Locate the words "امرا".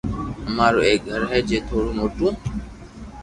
0.47-0.67